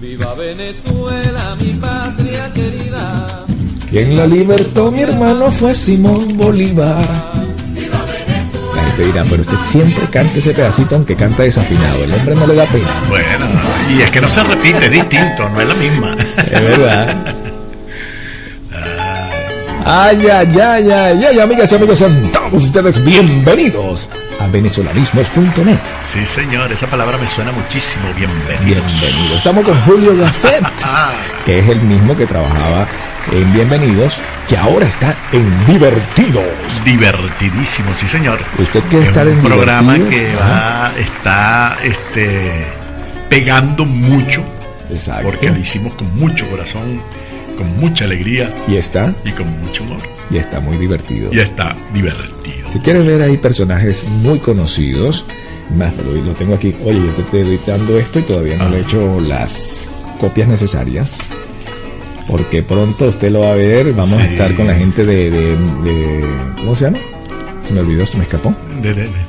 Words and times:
Viva 0.00 0.32
Venezuela, 0.34 1.56
mi 1.60 1.72
patria 1.72 2.52
querida. 2.52 3.44
Quien 3.90 4.16
la 4.16 4.28
libertó, 4.28 4.92
mi 4.92 5.02
hermano, 5.02 5.50
fue 5.50 5.74
Simón 5.74 6.28
Bolívar. 6.36 7.04
La 8.76 8.84
gente 8.84 9.06
dirá, 9.06 9.24
pero 9.28 9.42
usted 9.42 9.56
siempre 9.64 10.04
canta 10.08 10.38
ese 10.38 10.54
pedacito 10.54 10.94
aunque 10.94 11.16
canta 11.16 11.42
desafinado. 11.42 12.04
El 12.04 12.14
hombre 12.14 12.36
no 12.36 12.46
le 12.46 12.54
da 12.54 12.66
pena. 12.66 12.86
Bueno, 13.08 13.46
y 13.90 14.02
es 14.02 14.10
que 14.10 14.20
no 14.20 14.28
se 14.28 14.44
repite, 14.44 14.86
es 14.86 14.92
distinto, 14.92 15.48
no 15.48 15.60
es 15.60 15.68
la 15.68 15.74
misma. 15.74 16.14
Es 16.14 16.62
verdad. 16.62 17.37
Ay, 19.84 20.18
ay, 20.30 20.48
ay, 20.60 20.90
ay, 20.90 21.24
ay, 21.24 21.40
amigas 21.40 21.72
y 21.72 21.74
amigos, 21.76 21.98
sean 21.98 22.20
todos 22.32 22.62
ustedes 22.64 23.02
bienvenidos 23.04 24.08
a 24.40 24.46
venezolanismos.net. 24.48 25.78
Sí, 26.12 26.26
señor, 26.26 26.70
esa 26.70 26.86
palabra 26.88 27.16
me 27.16 27.26
suena 27.28 27.52
muchísimo. 27.52 28.04
Bienvenido. 28.16 28.82
Bienvenidos. 28.82 29.36
Estamos 29.36 29.64
con 29.64 29.80
Julio 29.82 30.16
Gasset, 30.16 30.62
que 31.46 31.60
es 31.60 31.68
el 31.68 31.80
mismo 31.82 32.16
que 32.16 32.26
trabajaba 32.26 32.86
en 33.32 33.52
Bienvenidos, 33.54 34.16
que 34.48 34.56
ahora 34.58 34.86
está 34.86 35.14
en 35.32 35.66
Divertidos. 35.66 36.44
Divertidísimo, 36.84 37.90
sí, 37.96 38.06
señor. 38.06 38.38
Usted 38.58 38.80
quiere 38.90 39.04
Es 39.04 39.08
estar 39.08 39.26
en 39.26 39.38
un 39.38 39.44
programa 39.44 39.94
Divertidos? 39.94 40.30
que 40.30 40.36
va, 40.36 40.92
está 40.98 41.76
este, 41.82 42.66
pegando 43.30 43.84
mucho, 43.86 44.44
Exacto. 44.90 45.22
porque 45.24 45.50
lo 45.50 45.58
hicimos 45.58 45.94
con 45.94 46.14
mucho 46.18 46.46
corazón, 46.50 47.00
con 47.58 47.76
mucha 47.78 48.04
alegría 48.06 48.48
Y 48.68 48.76
está, 48.76 49.14
y 49.24 49.30
con 49.32 49.46
mucho 49.60 49.82
humor. 49.82 49.98
y 50.30 50.36
está 50.38 50.60
muy 50.60 50.76
divertido. 50.78 51.30
Y 51.32 51.40
está 51.40 51.76
divertido. 51.92 52.70
Si 52.72 52.78
quieres 52.80 53.04
ver 53.06 53.20
ahí 53.22 53.36
personajes 53.36 54.04
muy 54.08 54.38
conocidos, 54.38 55.24
más 55.76 55.92
lo, 56.04 56.12
lo 56.12 56.32
tengo 56.32 56.54
aquí. 56.54 56.74
Oye, 56.84 56.98
yo 57.04 57.12
te 57.12 57.22
estoy 57.22 57.40
editando 57.42 57.98
esto 57.98 58.20
y 58.20 58.22
todavía 58.22 58.56
no 58.56 58.68
le 58.70 58.78
he 58.78 58.80
hecho 58.80 59.20
las 59.20 59.86
copias 60.20 60.48
necesarias. 60.48 61.18
Porque 62.26 62.62
pronto 62.62 63.06
usted 63.08 63.30
lo 63.30 63.40
va 63.40 63.50
a 63.52 63.54
ver. 63.54 63.92
Vamos 63.94 64.20
a 64.20 64.26
Sí. 64.26 64.32
estar 64.32 64.54
con 64.54 64.66
la 64.66 64.74
gente 64.74 65.04
de, 65.04 65.30
de- 65.30 65.56
de- 65.56 66.28
¿Cómo 66.58 66.74
se 66.74 66.84
llama? 66.86 66.98
Se 67.66 67.72
me 67.72 67.80
olvidó, 67.80 68.04
se 68.06 68.18
me 68.18 68.24
escapó. 68.24 68.52
De- 68.82 68.94
de- 68.94 69.04
de- 69.04 69.28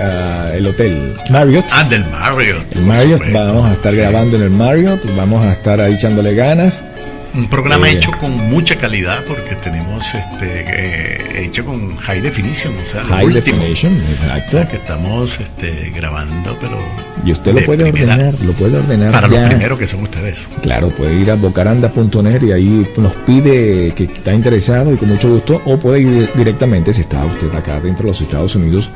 Ah, 0.00 0.50
el 0.54 0.66
hotel 0.68 1.14
Marriott. 1.30 1.64
Ah, 1.72 1.82
del 1.84 2.04
Marriott. 2.10 2.64
el 2.76 2.82
Marriott, 2.82 3.18
supuesto. 3.24 3.44
vamos 3.44 3.66
a 3.70 3.72
estar 3.72 3.92
Sí. 3.92 3.98
grabando 3.98 4.36
en 4.36 4.42
el 4.44 4.50
Marriott, 4.50 5.16
vamos 5.16 5.44
a 5.44 5.50
estar 5.50 5.80
ahí 5.80 5.94
echándole 5.94 6.34
ganas. 6.34 6.86
Un 7.34 7.48
programa 7.48 7.88
Eh, 7.88 7.92
hecho 7.92 8.10
con 8.12 8.36
mucha 8.50 8.76
calidad 8.76 9.24
porque 9.26 9.54
tenemos 9.62 10.02
este 10.14 10.64
eh, 10.66 11.44
hecho 11.44 11.64
con 11.64 11.96
high 11.96 12.20
definition, 12.20 12.74
o 12.76 12.90
sea, 12.90 13.04
High 13.04 13.26
último. 13.26 13.58
definition, 13.58 13.94
O 14.00 14.10
exacto. 14.10 14.50
sea, 14.52 14.66
que 14.68 14.76
estamos 14.76 15.38
este, 15.38 15.90
grabando, 15.94 16.56
pero 16.60 16.78
Y 17.24 17.30
usted 17.32 17.52
lo 17.54 17.60
de 17.60 17.66
puede 17.66 17.92
primera. 17.92 18.14
ordenar, 18.14 18.34
lo 18.44 18.52
puede 18.52 18.78
ordenar 18.78 19.12
para 19.12 19.28
ya. 19.28 19.40
los 19.40 19.48
primeros 19.50 19.78
que 19.78 19.86
son 19.86 20.02
ustedes. 20.02 20.48
Claro, 20.62 20.88
puede 20.90 21.14
ir 21.20 21.30
a 21.30 21.36
bocaranda.net 21.36 22.42
y 22.42 22.52
ahí 22.52 22.86
nos 22.96 23.12
pide 23.24 23.92
que 23.92 24.04
está 24.04 24.34
interesado 24.34 24.92
y 24.92 24.96
con 24.96 25.08
mucho 25.08 25.28
gusto, 25.28 25.62
o 25.64 25.78
puede 25.78 26.00
ir 26.00 26.30
directamente, 26.34 26.92
si 26.92 27.02
está 27.02 27.24
usted 27.24 27.54
acá 27.54 27.78
dentro 27.80 28.04
de 28.04 28.08
los 28.08 28.20
Estados 28.20 28.54
Unidos, 28.56 28.90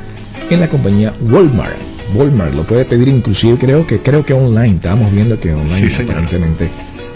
en 0.49 0.59
la 0.59 0.67
compañía 0.67 1.13
Walmart. 1.21 1.77
Walmart 2.13 2.53
lo 2.53 2.63
puede 2.63 2.83
pedir 2.85 3.07
inclusive, 3.07 3.57
creo 3.57 3.87
que 3.87 3.97
creo 3.99 4.23
que 4.25 4.33
online, 4.33 4.75
estábamos 4.75 5.11
viendo 5.11 5.39
que 5.39 5.53
online, 5.53 5.89
Sí, 5.89 6.03
aparentemente 6.03 6.69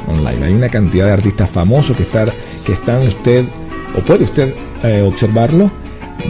online. 0.07 0.45
Hay 0.45 0.53
una 0.53 0.69
cantidad 0.69 1.05
de 1.07 1.11
artistas 1.13 1.49
famosos 1.49 1.95
que, 1.97 2.03
están 2.03 2.29
que 2.65 2.73
están 2.73 3.05
usted, 3.07 3.45
o 3.95 3.99
puede 4.01 4.23
usted 4.23 4.53
eh, 4.83 5.01
observarlo, 5.05 5.71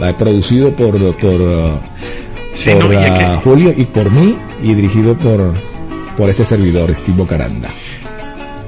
eh, 0.02 0.14
producido 0.18 0.74
por, 0.74 0.92
por, 1.18 1.34
uh, 1.40 1.78
Sí, 2.54 2.70
por 2.70 2.84
no, 2.86 2.92
y 2.92 2.96
es 2.96 3.10
uh, 3.10 3.14
que- 3.18 3.36
Julio 3.44 3.74
y 3.76 3.84
por 3.84 4.10
mí, 4.10 4.36
y 4.62 4.74
dirigido 4.74 5.14
por, 5.16 5.54
por 6.16 6.28
este 6.30 6.44
servidor, 6.44 6.94
Steve 6.94 7.18
Bocaranda. 7.18 7.68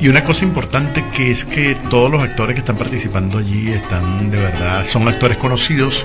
Y 0.01 0.09
una 0.09 0.25
cosa 0.25 0.45
importante 0.45 1.05
que 1.17 1.31
es 1.31 1.45
que 1.45 1.77
todos 1.89 2.11
los 2.11 2.21
actores 2.25 2.55
que 2.55 2.61
están 2.61 2.77
participando 2.77 3.39
allí 3.39 3.71
están 3.71 4.33
de 4.33 4.41
verdad, 4.41 4.85
son 4.85 5.07
actores 5.07 5.37
conocidos, 5.37 6.05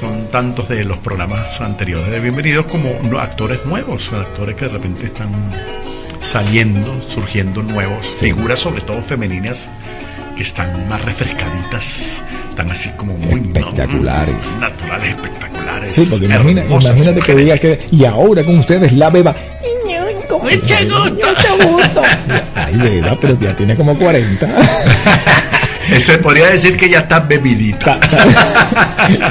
son 0.00 0.28
tantos 0.32 0.68
de 0.68 0.84
los 0.84 0.98
programas 0.98 1.60
anteriores 1.60 2.10
de 2.10 2.18
Bienvenidos 2.18 2.66
como 2.66 2.90
actores 3.20 3.64
nuevos, 3.64 4.12
actores 4.12 4.56
que 4.56 4.64
de 4.64 4.70
repente 4.72 5.06
están 5.06 5.28
saliendo, 6.20 7.02
surgiendo 7.08 7.62
nuevos, 7.62 8.06
figuras 8.16 8.60
sobre 8.60 8.80
todo 8.82 9.02
femeninas 9.02 9.68
que 10.36 10.42
están 10.42 10.88
más 10.88 11.00
refrescaditas, 11.02 12.22
están 12.48 12.70
así 12.70 12.90
como 12.96 13.14
muy 13.14 13.40
¿no? 13.40 13.46
Espectaculares. 13.58 14.36
naturales, 14.60 15.08
espectaculares. 15.10 15.92
Sí, 15.92 16.06
porque 16.10 16.26
imagina- 16.26 16.64
imagínate 16.64 17.20
que 17.20 17.34
diga 17.34 17.58
que. 17.58 17.80
Y 17.90 18.04
ahora 18.04 18.44
con 18.44 18.58
ustedes 18.58 18.92
la 18.92 19.10
beba. 19.10 19.34
Mucho 20.40 21.68
gusto. 21.68 22.02
Ay, 22.54 22.76
beba, 22.76 23.16
pero 23.20 23.38
ya 23.38 23.54
tiene 23.56 23.74
como 23.74 23.96
40. 23.98 24.46
Se 25.98 26.18
podría 26.18 26.46
decir 26.50 26.76
que 26.76 26.88
ya 26.88 27.00
está 27.00 27.20
bebidita. 27.20 27.98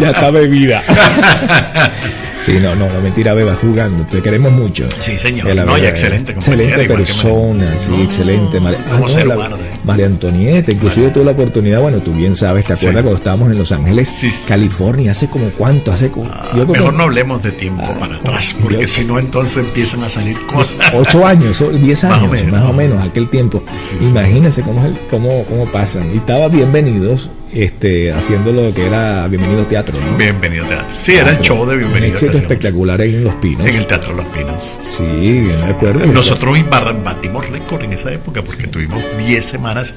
ya 0.01 0.09
está 0.09 0.31
bebida. 0.31 0.83
Sí, 2.41 2.53
no, 2.61 2.75
no, 2.75 2.87
no, 2.91 3.01
mentira, 3.01 3.33
beba, 3.33 3.55
jugando. 3.55 4.05
Te 4.05 4.21
queremos 4.21 4.51
mucho. 4.53 4.87
Sí, 4.99 5.17
señor. 5.17 5.53
La 5.53 5.65
No, 5.65 5.77
y 5.77 5.85
excelente 5.85 6.31
Excelente 6.31 6.85
persona, 6.87 7.77
sí, 7.77 7.91
No, 7.91 8.03
excelente. 8.03 8.59
María, 8.59 8.79
no, 8.89 9.07
la- 9.35 9.49
de- 9.49 9.57
María 9.83 10.05
Antonieta, 10.05 10.71
inclusive 10.71 11.09
tuve 11.09 11.25
la 11.25 11.31
oportunidad, 11.31 11.81
bueno, 11.81 11.97
tú 11.99 12.13
bien 12.13 12.35
sabes, 12.35 12.65
¿te 12.65 12.73
acuerdas 12.73 13.01
Sí. 13.01 13.07
cuando 13.07 13.17
estábamos 13.17 13.51
en 13.51 13.57
Los 13.57 13.71
Ángeles, 13.71 14.09
Sí. 14.19 14.31
California? 14.47 15.11
¿Hace 15.11 15.27
como 15.29 15.49
cuánto? 15.51 15.91
Hace 15.91 16.09
como. 16.09 16.29
Ah, 16.31 16.49
yo 16.55 16.65
mejor 16.67 16.93
no 16.93 17.03
hablemos 17.03 17.41
de 17.43 17.51
tiempo 17.51 17.83
Ah, 17.85 17.97
para 17.99 18.15
atrás, 18.15 18.55
yo- 18.57 18.63
porque 18.69 18.87
si 18.87 19.03
no, 19.05 19.19
entonces 19.19 19.57
empiezan 19.57 20.03
a 20.03 20.09
salir 20.09 20.37
cosas. 20.45 20.77
Ocho 20.93 21.25
años, 21.25 21.61
diez 21.81 22.03
Más 22.03 22.21
o 22.21 22.25
años, 22.33 22.51
más 22.51 22.63
o 22.69 22.73
menos. 22.73 23.03
aquel 23.03 23.29
tiempo. 23.29 23.61
Imagínense 23.99 24.61
cómo, 24.61 24.81
cómo, 25.09 25.43
cómo 25.49 25.65
pasan. 25.65 26.13
Y 26.13 26.17
estaba 26.17 26.47
bienvenidos 26.47 27.29
este, 27.53 28.11
haciendo 28.11 28.51
lo 28.51 28.73
que 28.73 28.85
era 28.85 29.27
Bienvenido 29.27 29.65
Teatro, 29.65 29.97
¿no? 29.99 30.17
Bienvenido 30.17 30.65
Teatro. 30.65 30.97
Sí, 30.99 31.13
era 31.13 31.31
el 31.31 31.39
show 31.39 31.65
de 31.65 31.73
Un 31.75 31.79
Bienvenido 31.79 32.13
éxito 32.13 32.31
que 32.31 32.37
hacíamos 32.37 32.41
espectacular 32.41 33.01
en 33.01 33.23
Los 33.23 33.35
Pinos. 33.35 33.67
En 33.67 33.75
el 33.75 33.87
Teatro 33.87 34.13
Los 34.13 34.25
Pinos. 34.27 34.77
Sí, 34.81 35.03
me 35.03 35.71
acuerdo. 35.71 36.05
Nosotros 36.05 36.57
batimos 37.03 37.49
récord 37.49 37.83
en 37.83 37.93
esa 37.93 38.11
época 38.11 38.41
porque 38.43 38.67
tuvimos 38.67 39.03
10 39.17 39.45
semanas, 39.45 39.95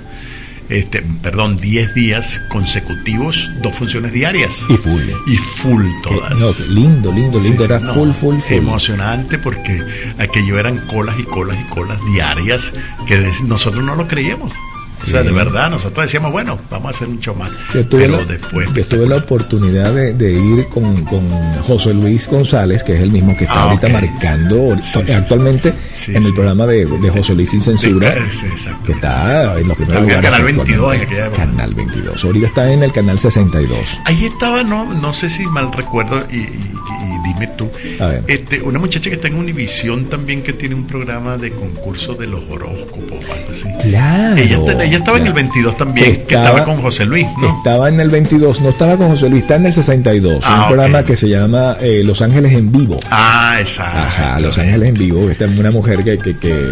este, 0.68 1.02
perdón, 1.22 1.56
10 1.56 1.94
días 1.94 2.40
consecutivos, 2.48 3.50
dos 3.62 3.74
funciones 3.74 4.12
diarias. 4.12 4.64
Y 4.68 4.76
full. 4.76 5.02
Y 5.26 5.36
full 5.36 5.86
todas. 6.02 6.38
No, 6.38 6.52
lindo, 6.68 7.12
lindo, 7.12 7.40
lindo. 7.40 7.64
era 7.64 7.80
no, 7.80 7.92
full, 7.92 8.10
full, 8.10 8.38
full. 8.38 8.56
Emocionante 8.56 9.38
porque 9.38 9.82
aquello 10.18 10.58
eran 10.58 10.78
colas 10.86 11.18
y 11.18 11.24
colas 11.24 11.58
y 11.60 11.68
colas 11.68 11.98
diarias 12.12 12.72
que 13.06 13.28
nosotros 13.44 13.84
no 13.84 13.96
lo 13.96 14.06
creíamos. 14.06 14.52
O 15.02 15.06
sea, 15.06 15.22
de 15.22 15.32
verdad, 15.32 15.70
nosotros 15.70 16.04
decíamos, 16.06 16.30
bueno, 16.32 16.58
vamos 16.70 16.92
a 16.92 16.96
hacer 16.96 17.08
un 17.08 17.18
show 17.20 17.34
más. 17.34 17.50
Yo 17.74 17.86
tuve, 17.86 18.02
Pero 18.02 18.16
la, 18.18 18.24
después. 18.24 18.68
yo 18.74 18.84
tuve 18.84 19.06
la 19.08 19.16
oportunidad 19.16 19.92
de, 19.94 20.12
de 20.14 20.32
ir 20.32 20.66
con, 20.68 21.04
con 21.04 21.22
José 21.66 21.94
Luis 21.94 22.28
González, 22.28 22.84
que 22.84 22.94
es 22.94 23.00
el 23.00 23.10
mismo 23.10 23.36
que 23.36 23.44
está 23.44 23.54
Ah, 23.60 23.62
ahorita 23.70 23.88
marcando 23.88 24.76
Sí, 24.82 25.00
actualmente 25.12 25.72
sí, 25.96 26.14
en 26.14 26.22
el 26.24 26.32
programa 26.34 26.66
de, 26.66 26.84
de 26.86 27.10
José 27.10 27.34
Luis 27.34 27.50
sin 27.50 27.60
censura. 27.60 28.14
Que 28.84 28.92
está 28.92 29.58
en 29.58 29.68
los 29.68 29.76
primeros 29.76 30.02
lugares. 30.02 30.30
Canal 30.30 30.44
22 30.44 30.94
en 30.94 31.00
aquella 31.00 31.26
época. 31.26 31.42
Canal 31.46 31.74
22. 31.74 32.24
Ahorita 32.24 32.46
está 32.46 32.72
en 32.72 32.82
el 32.82 32.92
canal 32.92 33.18
62. 33.18 33.78
Ahí 34.04 34.24
estaba, 34.26 34.62
no, 34.62 34.92
no 34.94 35.12
sé 35.12 35.30
si 35.30 35.46
mal 35.46 35.72
recuerdo, 35.72 36.24
y, 36.30 36.36
y- 36.36 36.70
y 37.02 37.19
dime 37.24 37.46
tú, 37.56 37.68
este, 38.26 38.60
una 38.62 38.78
muchacha 38.78 39.08
que 39.10 39.16
está 39.16 39.28
en 39.28 39.36
Univisión 39.36 40.06
también 40.10 40.42
que 40.42 40.52
tiene 40.52 40.74
un 40.74 40.86
programa 40.86 41.36
de 41.36 41.50
concurso 41.50 42.14
de 42.14 42.26
los 42.26 42.40
horóscopos 42.50 43.12
o 43.28 43.32
algo 43.32 43.50
así. 43.52 43.88
Claro. 43.88 44.36
ella, 44.36 44.98
estaba 44.98 45.18
en 45.18 45.26
el 45.26 45.32
claro. 45.32 45.34
22 45.34 45.76
también, 45.76 46.06
que 46.06 46.12
Estaba- 46.12 46.44
estaba 46.48 46.64
con 46.64 46.82
José 46.82 47.04
Luis, 47.06 47.26
¿no? 47.40 47.56
Estaba 47.58 47.88
en 47.88 48.00
el 48.00 48.10
22, 48.10 48.60
no 48.60 48.68
estaba 48.70 48.96
con 48.96 49.08
José 49.08 49.28
Luis, 49.28 49.42
está 49.42 49.56
en 49.56 49.66
el 49.66 49.72
62. 49.72 50.44
Ah, 50.46 50.54
un 50.54 50.60
ok. 50.62 50.66
programa 50.68 51.02
que 51.04 51.16
se 51.16 51.28
llama 51.28 51.76
eh, 51.80 52.02
Los 52.04 52.20
Ángeles 52.22 52.52
en 52.52 52.70
Vivo. 52.72 52.98
Ah, 53.10 53.56
exacto. 53.60 53.98
Ajá, 53.98 54.40
Los 54.40 54.58
Ángeles 54.58 54.88
en 54.88 54.94
Vivo. 54.94 55.30
Esta 55.30 55.44
es 55.46 55.58
una 55.58 55.70
mujer 55.70 56.02
que, 56.04 56.18
que, 56.18 56.36
que, 56.38 56.68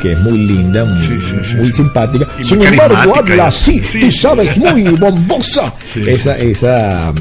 que 0.00 0.12
es 0.12 0.18
muy 0.20 0.38
linda, 0.38 0.84
muy, 0.84 0.98
Sí, 0.98 1.14
sí, 1.20 1.36
sí, 1.42 1.56
muy 1.56 1.66
sí. 1.66 1.72
simpática. 1.72 2.26
Y 2.34 2.36
muy 2.38 2.44
Sin 2.44 2.62
embargo, 2.64 3.14
habla 3.16 3.46
así, 3.48 3.80
sí. 3.84 4.00
tú 4.00 4.10
sabes, 4.10 4.56
muy 4.56 4.82
bombosa. 4.98 5.72
Esa, 6.06 6.36
esa, 6.38 7.12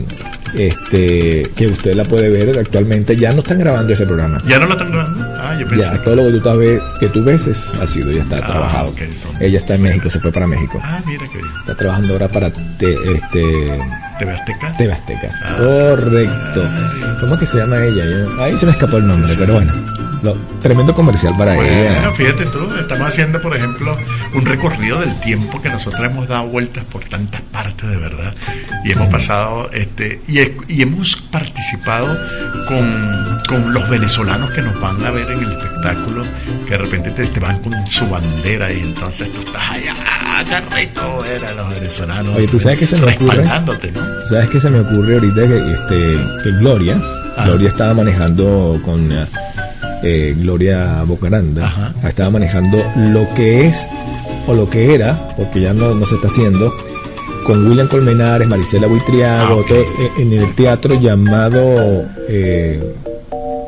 este, 0.55 1.43
que 1.55 1.67
usted 1.67 1.93
la 1.95 2.03
puede 2.03 2.29
ver 2.29 2.57
actualmente. 2.59 3.15
Ya 3.15 3.31
no 3.31 3.39
están 3.39 3.59
grabando 3.59 3.93
ese 3.93 4.05
programa. 4.05 4.37
¿Ya 4.47 4.59
no 4.59 4.65
lo 4.67 4.73
están 4.73 4.91
grabando? 4.91 5.25
Ah, 5.39 5.55
yo 5.59 5.67
pensé. 5.67 5.81
Ya, 5.83 5.97
todo 6.03 6.15
lo 6.15 6.23
que 6.23 6.29
tú, 6.31 6.37
estás 6.37 6.57
ve- 6.57 6.81
que 6.99 7.07
tú 7.07 7.23
ves 7.23 7.47
es- 7.47 7.73
ha 7.81 7.87
sido, 7.87 8.11
ya 8.11 8.21
está 8.21 8.37
Ah, 8.37 8.47
trabajado. 8.47 8.93
Ella 9.39 9.57
está 9.57 9.75
en 9.75 9.81
México, 9.81 10.09
se 10.09 10.19
fue 10.19 10.31
para 10.31 10.47
México. 10.47 10.79
Ah, 10.83 10.99
mira 11.05 11.23
bien. 11.33 11.45
Está 11.61 11.75
trabajando 11.75 12.13
ahora 12.13 12.27
para 12.27 12.51
te- 12.51 12.93
este, 13.13 13.79
TV 14.19 14.31
Azteca. 14.31 14.77
TV 14.77 14.93
Azteca. 14.93 15.29
Ah. 15.43 15.55
Correcto. 15.57 16.63
¿Cómo 17.19 17.33
es 17.35 17.39
que 17.39 17.45
se 17.45 17.57
llama 17.57 17.77
ella? 17.83 18.05
Ahí 18.39 18.57
se 18.57 18.65
me 18.65 18.71
escapó 18.71 18.97
el 18.97 19.07
nombre, 19.07 19.33
pero 19.37 19.53
bueno. 19.55 19.73
No, 20.21 20.33
tremendo 20.61 20.93
comercial 20.93 21.35
para 21.37 21.55
Bueno, 21.55 21.71
ella. 21.71 22.11
fíjate 22.11 22.45
tú, 22.45 22.67
estamos 22.79 23.07
haciendo, 23.07 23.41
por 23.41 23.55
ejemplo, 23.55 23.97
un 24.35 24.45
recorrido 24.45 24.99
del 24.99 25.19
tiempo 25.19 25.59
que 25.61 25.69
nosotros 25.69 26.01
hemos 26.05 26.27
dado 26.27 26.47
vueltas 26.47 26.83
por 26.85 27.03
tantas 27.05 27.41
partes, 27.41 27.89
de 27.89 27.97
verdad. 27.97 28.33
Y 28.85 28.91
hemos 28.91 29.07
pasado, 29.09 29.69
este, 29.73 30.21
y, 30.27 30.39
he- 30.39 30.55
y 30.67 30.83
hemos 30.83 31.15
participado 31.15 32.17
con, 32.67 33.41
con 33.49 33.73
los 33.73 33.89
venezolanos 33.89 34.51
que 34.51 34.61
nos 34.61 34.79
van 34.79 35.03
a 35.03 35.09
ver 35.11 35.31
en 35.31 35.39
el 35.43 35.51
espectáculo, 35.53 36.23
que 36.65 36.71
de 36.71 36.77
repente 36.77 37.09
te, 37.11 37.25
te 37.25 37.39
van 37.39 37.57
con 37.59 37.73
su 37.87 38.07
bandera 38.07 38.71
y 38.71 38.79
entonces 38.79 39.31
tú 39.31 39.39
estás 39.39 39.71
allá, 39.71 39.93
qué 40.47 40.75
rico 40.75 41.23
eran 41.25 41.57
los 41.57 41.73
venezolanos. 41.73 42.35
Oye, 42.37 42.47
¿tú 42.47 42.59
sabes 42.59 42.77
qué 42.79 42.85
se 42.87 42.97
me 42.97 43.11
ocurre? 43.13 43.43
¿no? 43.43 44.25
¿Sabes 44.29 44.49
qué 44.49 44.59
se 44.59 44.69
me 44.69 44.79
ocurre 44.81 45.15
ahorita? 45.15 45.47
Que, 45.47 45.71
este, 45.73 46.43
que 46.43 46.51
Gloria, 46.59 47.01
Ah. 47.37 47.45
Gloria 47.45 47.69
estaba 47.69 47.93
manejando 47.93 48.77
con 48.83 49.09
eh, 50.03 50.33
Gloria 50.37 51.03
Bocaranda, 51.05 51.65
Ajá. 51.67 51.93
estaba 52.07 52.29
manejando 52.31 52.77
lo 52.95 53.27
que 53.35 53.67
es 53.67 53.87
o 54.47 54.53
lo 54.53 54.69
que 54.69 54.93
era, 54.95 55.17
porque 55.37 55.61
ya 55.61 55.73
no, 55.73 55.93
no 55.95 56.05
se 56.05 56.15
está 56.15 56.27
haciendo, 56.27 56.73
con 57.45 57.65
William 57.67 57.87
Colmenares, 57.87 58.47
Marisela 58.47 58.87
Buitriago, 58.87 59.59
Ah, 59.61 59.65
todo, 59.67 59.79
eh, 59.79 60.11
en 60.19 60.33
el 60.33 60.53
teatro 60.55 60.99
llamado... 60.99 62.05
eh, 62.27 62.93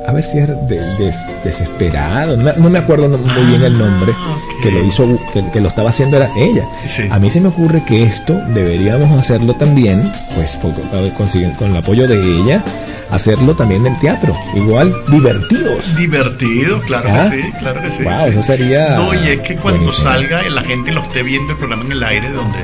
a 0.08 0.12
ver 0.12 0.24
si 0.24 0.40
es 0.40 0.48
de- 0.48 0.56
de- 0.80 1.14
desesperado, 1.44 2.36
no, 2.38 2.44
me- 2.44 2.54
no 2.58 2.70
me 2.70 2.80
acuerdo 2.80 3.08
muy 3.10 3.46
bien 3.46 3.64
el 3.64 3.78
nombre, 3.78 4.14
Ah, 4.16 4.36
ok. 4.36 4.62
que 4.64 4.72
lo 4.72 4.84
hizo, 4.84 5.08
que, 5.34 5.44
que 5.52 5.62
lo 5.62 5.70
estaba 5.70 5.90
haciendo 5.90 6.18
era 6.18 6.30
ella. 6.38 6.64
Sí. 6.88 7.04
A 7.10 7.20
mí 7.20 7.30
se 7.30 7.40
me 7.42 7.50
ocurre 7.50 7.84
que 7.86 8.04
esto 8.04 8.34
deberíamos 8.54 9.12
hacerlo 9.18 9.54
también, 9.56 10.12
pues 10.36 10.56
por- 10.58 10.74
consiguen- 11.18 11.56
con 11.56 11.72
el 11.72 11.78
apoyo 11.78 12.08
de 12.08 12.20
ella, 12.20 12.64
hacerlo 13.12 13.54
también 13.54 13.86
en 13.86 13.98
teatro. 14.00 14.36
Igual, 14.56 14.94
divertidos. 15.10 15.96
Divertido, 15.96 16.80
claro 16.82 17.10
¿Ah? 17.12 17.30
que 17.30 17.42
sí, 17.44 17.52
claro 17.60 17.82
que 17.82 17.92
sí. 17.92 18.04
Wow, 18.04 18.14
sí. 18.26 18.30
eso 18.32 18.42
sería 18.44 18.90
No, 18.98 19.14
y 19.14 19.28
es 19.28 19.42
que 19.42 19.56
cuando 19.56 19.82
buenísimo. 19.82 20.10
salga 20.10 20.42
la 20.50 20.62
gente 20.64 20.92
lo 20.92 21.02
esté 21.04 21.22
viendo 21.24 21.52
el 21.54 21.58
programa 21.58 21.84
en 21.86 21.92
el 21.92 22.04
aire, 22.04 22.30
donde 22.32 22.58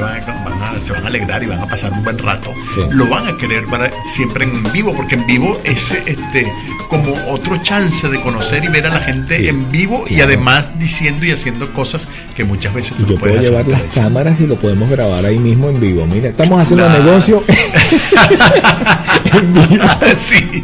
van 0.00 0.20
a, 0.22 0.44
van 0.44 0.62
a- 0.62 0.78
se 0.86 0.92
van 0.92 1.04
a 1.04 1.08
alegrar 1.08 1.42
y 1.42 1.46
van 1.46 1.58
a 1.60 1.66
pasar 1.66 1.92
un 1.92 2.02
buen 2.04 2.18
rato, 2.18 2.52
Sí. 2.74 2.80
lo 2.90 3.06
van 3.08 3.26
a 3.28 3.36
querer 3.36 3.64
para 3.66 3.90
siempre 4.14 4.44
en 4.44 4.62
vivo, 4.72 4.92
porque 4.94 5.14
en 5.16 5.26
vivo 5.26 5.58
es 5.64 5.90
este 6.06 6.50
como 6.88 7.12
otro 7.28 7.56
chance 7.62 8.08
de 8.08 8.20
conocer 8.20 8.64
y 8.64 8.68
ver 8.68 8.86
a 8.86 8.90
la 8.90 9.00
gente 9.00 9.38
Sí, 9.38 9.48
en 9.48 9.70
vivo 9.72 10.04
y 10.08 10.20
además 10.20 10.66
diciendo 10.78 11.26
y 11.26 11.32
haciendo 11.32 11.72
cosas 11.74 12.08
que 12.36 12.44
muchas 12.44 12.72
veces 12.74 12.96
tú 12.96 13.04
yo 13.06 13.14
no 13.14 13.20
puedo 13.20 13.34
puedes 13.34 13.50
llevar 13.50 13.66
las 13.66 13.82
cámaras 13.94 14.38
y 14.40 14.46
lo 14.46 14.56
podemos 14.56 14.88
grabar 14.88 15.24
ahí 15.26 15.38
mismo 15.38 15.68
en 15.68 15.80
vivo. 15.80 16.06
Mira, 16.06 16.28
estamos 16.28 16.60
haciendo 16.60 16.88
negocio 16.88 17.42
en 19.32 19.52
vivo. 19.52 19.84
sí. 20.18 20.62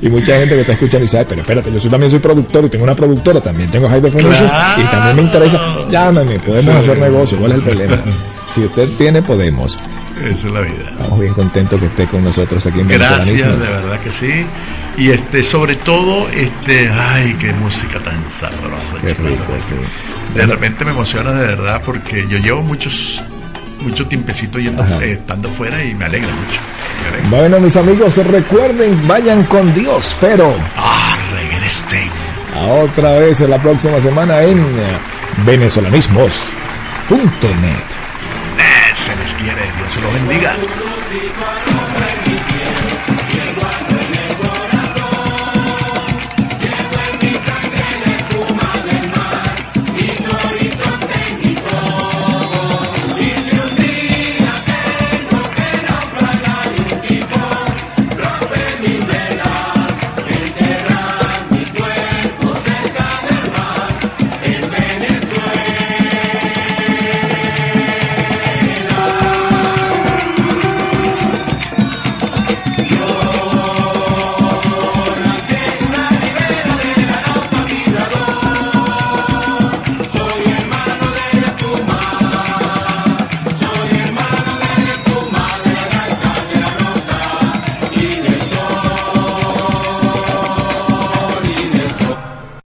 Y 0.00 0.08
mucha 0.08 0.38
gente 0.38 0.54
que 0.54 0.60
está 0.62 0.72
escuchando 0.72 1.04
y 1.04 1.08
sabe, 1.08 1.26
pero 1.26 1.42
espérate, 1.42 1.78
yo 1.78 1.90
también 1.90 2.10
soy 2.10 2.18
productor 2.20 2.64
y 2.64 2.68
tengo 2.70 2.84
una 2.84 2.94
productora, 2.94 3.40
también 3.40 3.70
tengo 3.70 3.88
High 3.88 4.00
Definition 4.00 4.48
Claro. 4.48 4.82
y 4.82 4.84
también 4.86 5.16
me 5.16 5.22
interesa. 5.22 5.60
Llámame, 5.90 6.38
podemos 6.40 6.74
hacer 6.76 6.98
negocio. 6.98 7.38
¿Cuál 7.38 7.52
es 7.52 7.58
el 7.58 7.64
problema? 7.64 8.02
Si 8.50 8.64
usted 8.64 8.88
tiene, 8.98 9.22
podemos. 9.22 9.78
Esa 10.22 10.46
es 10.48 10.52
la 10.52 10.60
vida. 10.60 10.90
Estamos 10.90 11.18
bien 11.20 11.32
contentos 11.34 11.78
que 11.80 11.86
esté 11.86 12.06
con 12.06 12.22
nosotros 12.24 12.66
aquí 12.66 12.80
en 12.80 12.88
Gracias, 12.88 13.58
de 13.58 13.68
verdad 13.68 14.00
que 14.00 14.10
sí. 14.12 14.44
Y 14.98 15.10
este, 15.10 15.42
sobre 15.44 15.76
todo, 15.76 16.28
este, 16.30 16.90
ay, 16.90 17.36
qué 17.40 17.52
música 17.54 17.98
tan 18.00 18.28
sabrosa. 18.28 18.96
Qué 19.00 19.10
chico. 19.14 19.22
rico, 19.22 19.44
sí. 19.66 19.74
De 20.34 20.44
repente 20.46 20.84
me 20.84 20.90
emociona 20.90 21.30
de 21.32 21.46
verdad 21.46 21.80
porque 21.86 22.26
yo 22.28 22.36
llevo 22.38 22.60
muchos, 22.62 23.22
mucho 23.80 24.06
tiempecito 24.06 24.58
yendo, 24.58 24.82
eh, 25.00 25.12
estando 25.12 25.48
fuera 25.50 25.82
y 25.84 25.94
me 25.94 26.04
alegra 26.04 26.28
mucho. 26.28 26.60
Me 27.02 27.08
alegra. 27.08 27.28
Bueno, 27.30 27.60
mis 27.60 27.76
amigos, 27.76 28.16
recuerden, 28.18 29.08
vayan 29.08 29.44
con 29.44 29.72
Dios, 29.74 30.14
pero 30.20 30.52
Ah, 30.76 31.16
regresen. 31.34 32.10
a 32.54 32.66
otra 32.84 33.12
vez 33.20 33.40
en 33.40 33.50
la 33.50 33.58
próxima 33.58 33.98
semana 34.00 34.42
en 34.42 34.62
venezolanismos.net. 35.46 38.09
Dios 39.42 39.92
se 39.92 40.00
los 40.02 40.12
bendiga. 40.12 40.54